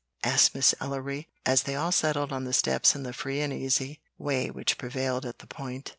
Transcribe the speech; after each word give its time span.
asked 0.23 0.55
Miss 0.55 0.73
Ellery, 0.81 1.27
as 1.45 1.61
they 1.61 1.75
all 1.75 1.91
settled 1.91 2.33
on 2.33 2.43
the 2.43 2.53
steps 2.53 2.95
in 2.95 3.03
the 3.03 3.13
free 3.13 3.39
and 3.39 3.53
easy 3.53 3.99
way 4.17 4.49
which 4.49 4.79
prevailed 4.79 5.27
at 5.27 5.37
the 5.37 5.45
Point. 5.45 5.89